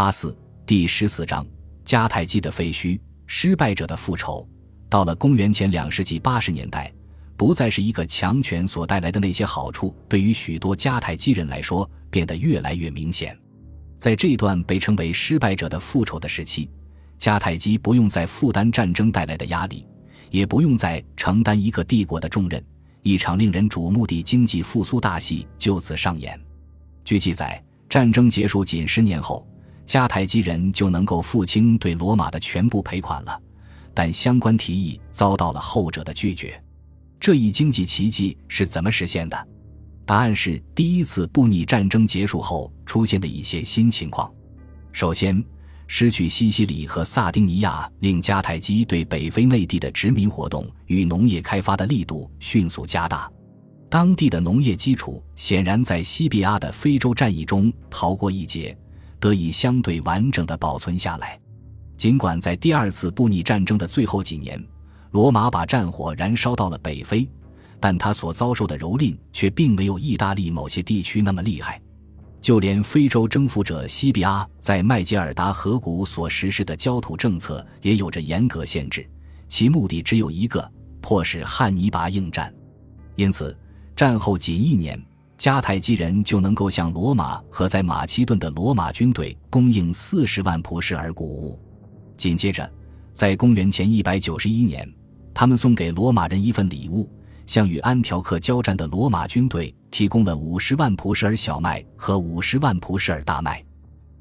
[0.00, 0.34] 阿四
[0.64, 1.46] 第十四章
[1.84, 4.48] 迦太基的废墟，失败者的复仇。
[4.88, 6.90] 到了公元前两世纪八十年代，
[7.36, 13.38] 不再是一个强权所带来的那些好处，对于许多迦太基人来说变得越来越明显。
[13.98, 16.70] 在这段被称为“失败者的复仇”的时期，
[17.18, 19.86] 迦太基不用再负担战争带来的压力，
[20.30, 22.64] 也不用再承担一个帝国的重任，
[23.02, 26.40] 一场令人瞩目的经济复苏大戏就此上演。
[27.04, 29.46] 据记载，战争结束仅十年后，
[29.90, 33.42] 迦太基人就能够付清对罗马的全部赔款了。
[33.92, 36.62] 但相关提议遭到了后者的拒绝。
[37.18, 39.48] 这一经济奇迹是怎么实现的？
[40.06, 44.32] 答案是第一次布匿战争结束后出现的一些新情况。
[44.92, 45.44] 首先，
[45.88, 53.28] 失去西西里和萨丁尼亚，令迦太基对北非内地的殖民活动与农业开发的力度迅速加大。
[53.88, 58.78] 当地的农业基础显然在西比阿的非洲战役中逃过一劫，
[59.20, 61.38] 得以相对完整的保存下来。
[61.96, 64.60] 尽管在第二次布匿战争的最后几年，
[65.10, 67.28] 罗马把战火燃烧到了北非，
[67.78, 71.80] 但他所遭受的蹂躏却并没有意大利某些地区那么厉害。
[72.40, 79.06] 就连非洲征服者西比阿在麦吉尔达河谷所实施的焦土政策也有着严格限制，
[79.46, 80.66] 其目的只有一个：
[81.02, 82.50] 迫使汉尼拔应战。
[83.14, 83.54] 因此，
[83.94, 84.98] 战后仅一年，
[85.40, 91.58] 迦太基人就能够向罗马和在马其顿的罗马军队供应四十万普什尔谷物。
[92.14, 92.70] 紧接着，
[93.14, 94.86] 在公元前一百九十一年，
[95.32, 97.10] 他们送给罗马人一份礼物，
[97.46, 103.64] 向与安条克交战的罗马军队提供了五十万普什尔小麦和五十万普什尔大麦。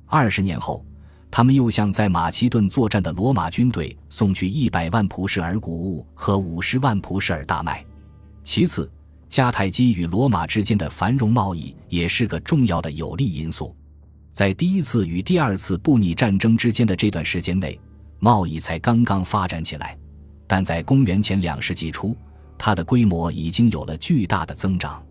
[0.05, 0.85] 二十年后，
[1.29, 7.85] 他们又向在马其顿作战的罗马军队送去一百万普什尔谷物和五十万普什尔大麦。
[8.41, 8.89] 其次，
[9.29, 13.75] 迦太基与罗马之间的繁荣贸易也是个重要的有利因素。
[14.31, 17.79] 在第一次与第二次布匿战争之间的这段时间内，
[18.19, 19.97] 贸易才刚刚发展起来，
[20.47, 22.15] 但在公元前两世纪初，
[22.57, 25.03] 它的规模已经有了巨大的增长。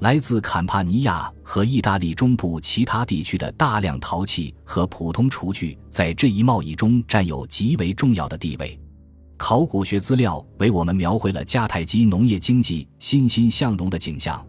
[0.00, 8.76] 来自坎帕尼亚和意大利中部其他地区的大量陶器和普通厨具，在这一贸易中占有极为重要的地位。
[9.44, 14.40] 考古学资料为我们描绘了迦太基农业经济欣欣向荣的景象，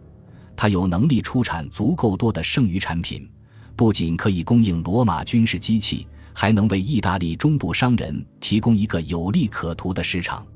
[0.54, 3.28] 它有能力出产足够多的剩余产品，
[3.74, 6.06] 不仅可以供应罗马军事机器。
[6.32, 10.46] 还能为意大利中部商人提供一个有利可图的市场。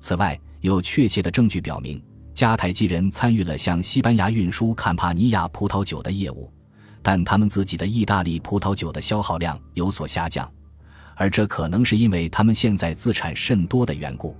[0.00, 2.02] 此外，有确切的证据表明，
[2.34, 6.52] 迦太基人参与了向西班牙运输坎帕尼亚葡萄酒的业务，
[7.02, 10.48] 但他们自己的意大利葡萄酒的消耗量有所下降，
[11.16, 14.36] 而这可能是因为他们现在资产甚多的缘故。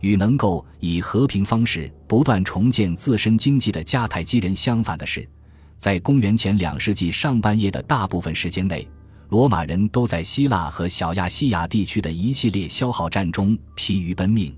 [0.00, 5.28] 与能够以和平方式不断重建自身经济的迦太基人相反的是，
[5.76, 8.88] 在公元前两世纪上半叶的大部分时间内。
[9.28, 14.52] 罗马人都在希腊和小亚细亚地区的一系列消耗战中疲于奔命，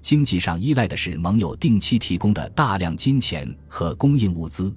[0.00, 4.72] 经济上依赖的是盟友定期提供的大量金钱和供应物资。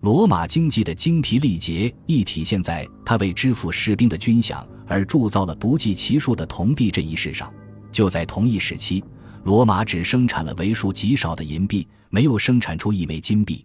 [0.00, 7.52] 罗马经济的精疲力竭亦体现在他为支付士兵的军饷而铸造了不计其数的铜币这一事上。
[7.90, 9.02] 就在同一时期，
[9.42, 13.64] 罗马只生产了为数极少的银币，没有生产出一枚金币。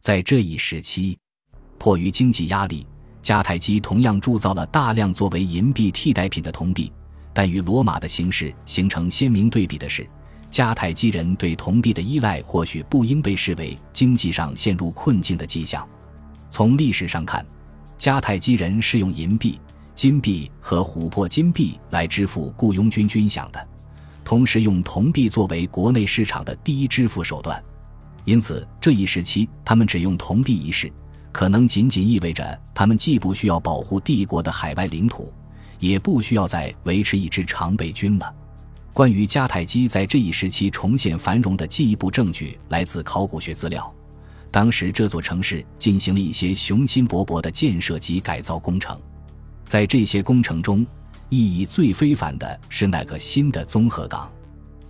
[0.00, 1.18] 在这一时期，
[1.76, 2.86] 迫于经济压力。
[3.20, 6.92] 迦太基同样铸造了大量作为银币替代品的铜币，
[7.32, 10.06] 但与罗马的形式形成鲜明对比的是，
[10.54, 15.84] 迦太基人对铜币的依赖或许不应被视为经济上陷入困境的迹象。
[16.48, 17.44] 从历史上看，
[17.98, 19.58] 迦太基人是用银币、
[19.96, 23.66] 金币和琥珀金币来支付雇佣军军饷的，
[24.24, 27.60] 同时用铜币作为国内市场的第一支付手段，
[28.24, 30.88] 因此这一时期他们只用铜币一事。
[31.32, 35.32] 可能仅仅意味着，他们既不需要保护帝国的海外领土，
[35.80, 38.32] 也不需要再维持一支常备军了。
[38.94, 43.92] 关于迦太基在这一时期重现繁荣的进一步证据来自考古学资料。
[44.52, 48.96] 当时这座城市进行了一些雄心勃勃的建设及改造工程，
[49.66, 50.86] 在这些工程中，
[51.28, 54.30] 意义最非凡的是那个新的综合港。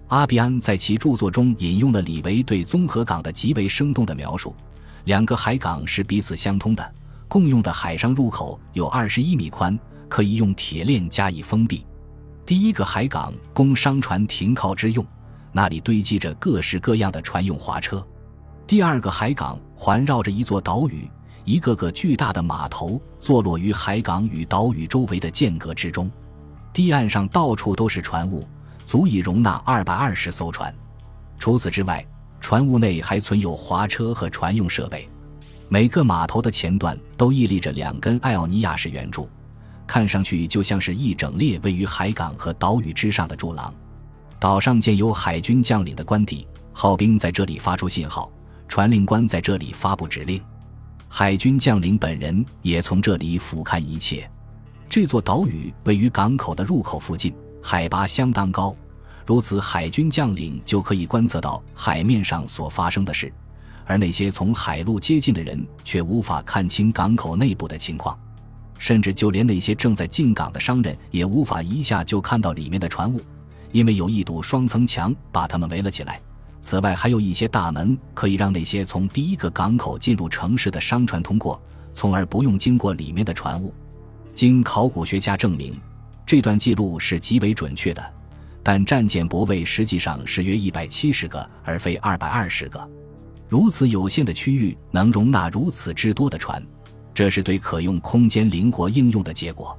[0.08, 4.54] 阿比安在其著作中引用了李维对综合港的极为生动的描述。
[5.06, 6.92] 两个海港是彼此相通的，
[7.26, 9.78] 共用的海上入口有二十一米宽，
[10.10, 11.86] 可以用铁链加以封闭。
[12.46, 15.04] 第一个海港供商船停靠之用，
[15.50, 18.06] 那里堆积着各式各样的船用滑车。
[18.66, 21.08] 第二个海港环绕着一座岛屿，
[21.46, 26.10] 一个个巨大的码头坐落于海港与岛屿周围的间隔之中。
[26.70, 28.46] 堤岸上到处都是船坞，
[28.84, 30.74] 足以容纳二百二十艘船。
[31.38, 32.06] 除此之外，
[32.40, 35.08] 船坞内还存有滑车和船用设备，
[35.70, 39.30] 每个码头的前段都屹立着两根艾奥尼亚式圆柱，
[39.86, 43.72] 看上去就像是一整列位于海港和岛屿之上的柱廊。
[44.40, 48.30] 岛上建有海军将领的官邸，号兵在这里发出信号，
[48.68, 50.42] 传令官在这里发布指令，
[51.08, 54.28] 海军将领本人也从这里俯瞰一切。
[54.88, 58.76] 这座岛屿位于港口的入口附近，海拔相当高，
[59.24, 63.32] 如此海军将领就可以观测到海面上所发生的事，
[63.86, 68.18] 而那些从海路接近的人却无法看清港口内部的情况，
[68.78, 73.20] 甚至就连那些正在进港的商人也无法一下就看到里面的船坞。
[73.72, 76.20] 因为有一堵双层墙把他们围了起来，
[76.60, 81.60] 此外还有一些大门可以让那些从第一个港口进入城市的商船通过，
[81.92, 83.74] 从而不用经过里面的船坞。
[84.32, 85.76] 经考古学家证明，
[86.24, 88.12] 这段记录是极为准确的，
[88.62, 92.88] 但战舰泊位实际上是约一百七十个，而非二百二十个。
[93.48, 96.64] 如此有限的区域能容纳如此之多的船，
[97.14, 99.78] 这是对可用空间灵活应用的结果。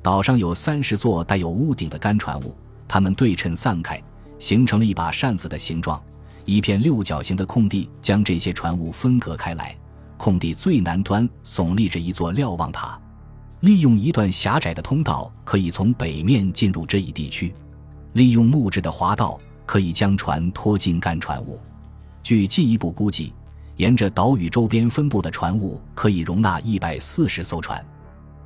[0.00, 2.56] 岛上有三十座带有屋顶的干船坞。
[2.90, 4.02] 它们对称散开，
[4.38, 6.02] 形成了一把扇子的形状。
[6.46, 9.76] 一片六角形的空地将这些船坞分隔开来。
[10.16, 12.98] 空地最南端耸立着一座瞭望塔，
[13.60, 17.52] 利用一段狭窄的通道，可以从北面进入这一地区。
[18.14, 21.60] 利用木质的滑道，可以将船拖进干船坞。
[22.22, 23.34] 据进一步估计，
[23.78, 27.82] 沿着岛屿周边分布的船坞可以容纳一百四十艘船。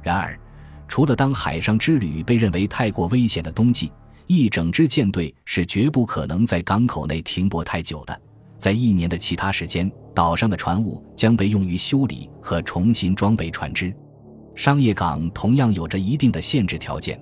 [0.02, 0.38] 然而，
[0.86, 3.90] 除了当海上之旅被认为太过危险的冬季，
[4.26, 8.20] 一整支舰队是绝不可能在港口内停泊太久的。
[8.58, 13.92] 在一年的其他时间，岛上的船坞将被用于修理和重新装备船只。
[14.54, 17.18] 商业港同样有着一定的限制条件，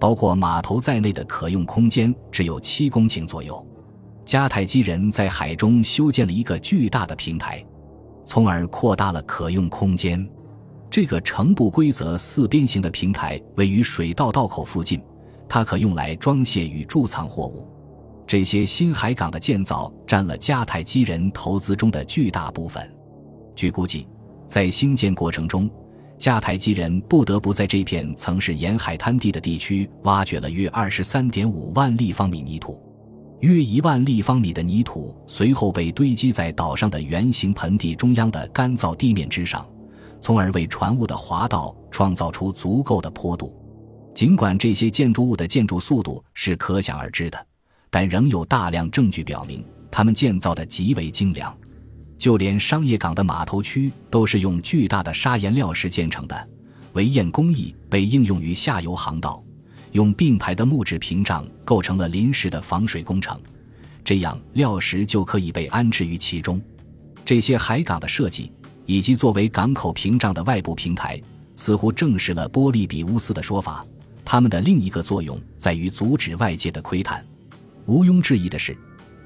[0.00, 3.64] 包括码头在内的可用空间只有七公顷左右。
[4.32, 7.62] 迦太基人在海中修建了一个巨大的平台，
[8.24, 10.26] 从而扩大了可用空间。
[10.88, 14.98] 这个呈不规则四边形的平台位于水道道口附近。
[15.50, 17.68] 它可用来装卸与贮藏货物。
[18.26, 22.90] 这些新海港的建造占了迦太基人投资中的巨大部分。
[23.54, 24.08] 据估计，
[24.48, 25.70] 在兴建过程中，
[26.18, 32.82] 迦太基人不得不在这片曾是沿海滩地的地区挖掘了约二十三点五万立方米泥土。
[33.42, 39.68] 约一万立方米的泥土随后被堆积在岛上的圆形盆地中央的干燥地面之上，
[40.20, 43.52] 从而为船坞的滑道创造出足够的坡度。
[44.14, 47.46] 尽管这些建筑物的建筑速度是可想而知的，
[47.90, 51.52] 但仍有大量证据表明它们建造的极为精良。
[52.16, 56.48] 就连商业港的码头区都是用巨大的砂岩料石建成的，
[56.92, 59.42] 围堰工艺被应用于下游航道，
[59.92, 63.40] 用并排的木质屏障构成了临时的防水工程，
[64.04, 66.60] 这样料石就可以被安置于其中。
[67.24, 68.50] 这些海港的设计
[68.84, 71.20] 以及作为港口屏障的外部平台，
[71.54, 73.86] 似乎证实了波利比乌斯的说法。
[74.24, 77.24] 它们的另一个作用在于阻止外界的窥探。
[77.86, 78.76] 毋庸置疑的是，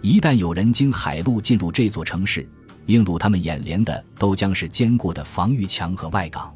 [0.00, 2.48] 一旦有人经海路进入这座城市，
[2.86, 6.54] 映入他们眼帘的都将是坚固的防御墙和外港。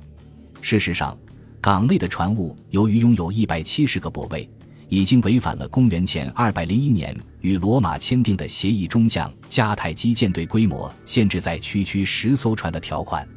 [0.62, 1.16] 事实上，
[1.60, 4.48] 港内的船坞由于拥有一百七十个泊位，
[4.88, 13.28] 已经违反了公元前二百零一年与罗马签订的协议中将迦太基舰队规模限制在区区十艘船的条款。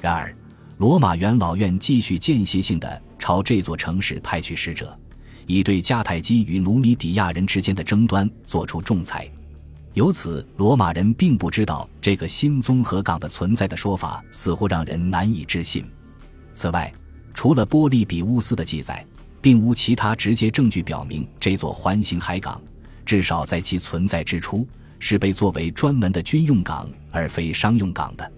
[0.00, 0.34] 然而，
[0.78, 3.02] 罗马元老院继续间歇性的。
[3.20, 4.98] 朝这座城市派去使者，
[5.46, 9.30] 以对迦太基与努米底亚人之间的争端做出仲裁。
[9.92, 15.84] 由此，罗马人并不知道这个新综合港的存在的说法，似乎让人难以置信。
[16.54, 16.90] 此外，
[17.34, 19.04] 除了波利比乌斯的记载，
[19.40, 22.60] 并无其他直接证据表明这座环形海港，
[23.04, 24.66] 至少在其存在之初，
[24.98, 28.32] 是被作为专门的军用港而非商用港的。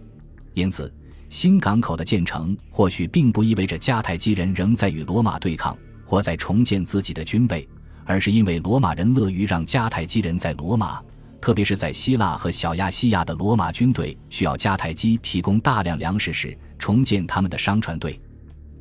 [0.54, 0.92] 因此。
[1.28, 7.66] 新港口的建成或许并不意味着迦太基人仍在与罗马对抗或在重建自己的军备，
[8.04, 11.00] 而是因为罗马人乐于让迦太基人在罗马，
[11.40, 18.20] 特别是在希腊和小亚细亚的罗马军队需要迦太基提供大量粮食时，重建他们的商船队。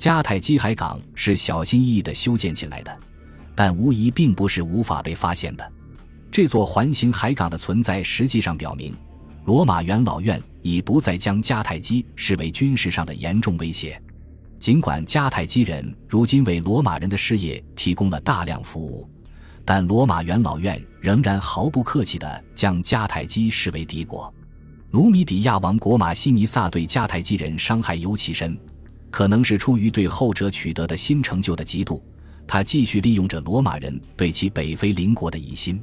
[0.02, 3.00] 迦太基海港是小心翼翼地修建起来的，
[3.54, 5.72] 但无疑并不是无法被发现的。
[6.32, 8.98] 这座环形海港的存在实际上表明。
[9.46, 14.02] 罗马元老院已不再将迦太基视为军事上的严重威胁，
[14.58, 19.08] 尽管迦太基人如今为罗马人的事业提供了大量服务，
[19.64, 24.34] 但罗马元老院仍然毫不客气地将迦太基视为敌国。
[24.90, 28.58] 努米底亚王国马西尼萨对迦太基人伤害尤其深，
[29.12, 32.02] 可能是出于对后者取得的新成就的嫉妒，
[32.48, 35.80] 他继续利用着罗马人对其北非邻国的疑心。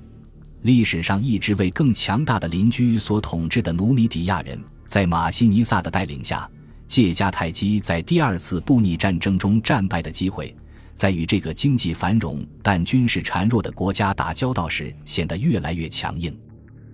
[0.63, 6.51] 历史上一直为更强大的邻居所统治的努米底亚人，在马西尼萨的带领下，
[6.89, 10.53] 借迦太基在第二次布匿战争中战败的机会，
[10.95, 16.37] 在与这个经济繁荣但军事孱弱的国家打交道时显得越来越强硬。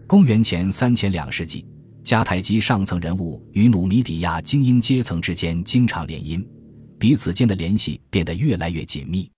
[0.07, 1.65] 公元前三千两世纪，
[2.05, 6.47] 迦太基上层人物与努米底亚精英阶层之间经常联姻，
[6.99, 9.31] 彼此间的联系变得越来越紧密。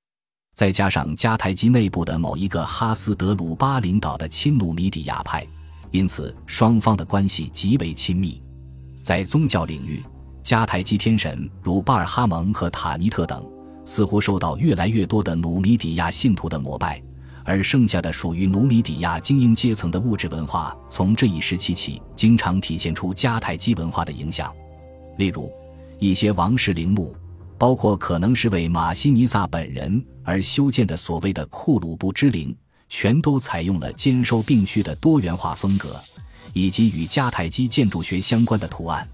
[0.52, 5.46] 再加上迦太基内部的某一个哈斯德鲁巴领导的亲努米底亚派，
[5.92, 8.42] 因此双方的关系极为亲密。
[9.00, 10.02] 在宗教领域，
[10.42, 13.48] 迦太基天神如巴尔哈蒙和塔尼特等，
[13.84, 17.00] 似乎受到越来越多的努米底亚信徒的膜拜；
[17.46, 24.52] 而剩下的属于努米底亚精英阶层的物质文化，从这一时期起，经常体现出迦太基文化的影响。
[25.16, 25.50] 例如，
[25.98, 27.16] 一些王室陵墓。
[27.58, 32.54] 包括可能是为马西尼萨本人而修建的所谓的库鲁布之陵，
[32.90, 35.98] 全都采用了兼收并蓄的多元化风格，
[36.52, 39.08] 以及与迦太基建筑学相关的图案。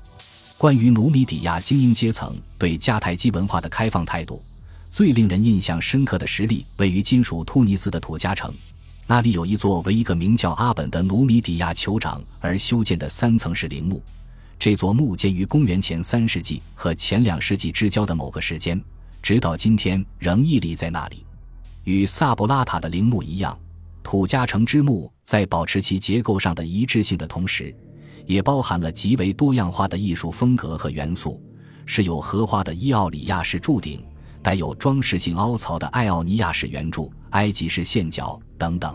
[0.58, 4.42] 关于努米底亚精英阶层对迦太基文化的开放态度，
[4.92, 8.52] 最令人印象深刻的实例位于今属突尼斯的土加城，
[9.06, 14.02] 那里有一座为一个名叫阿本的努米底亚酋长而修建的三层式陵墓。
[14.58, 18.78] 这座墓建于公元前三世纪和前两世纪之交的某个时间，
[19.22, 21.24] 直到今天仍屹立在那里。
[21.84, 23.58] 与萨布拉塔的陵墓一样，
[24.02, 27.74] 土加城之墓在保持其结构上的一致性的同时，
[28.26, 31.42] 也包含了极为多样化的艺术风格和元素，
[31.86, 34.04] 是有荷花的伊奥里亚式柱顶，
[34.42, 38.94] 带有装饰性凹槽的艾奥尼亚式圆柱、埃及式线角等等。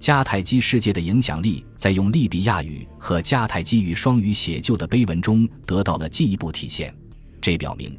[0.00, 6.94] 迦太基世界的影响力在用利比亚语和迦太基语双语写就的碑文中得到了进一步体现。
[7.38, 7.98] 这表明，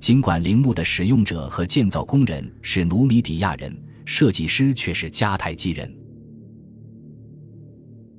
[0.00, 5.94] 尽管陵墓的使用者和建造工人是努米底亚人，设计师却是迦太基人。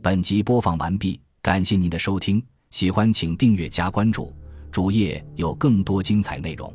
[0.01, 4.31] 本集播放完毕，感谢您的收听，喜欢请订阅加关注，
[4.71, 6.71] 主页有更多精彩内容。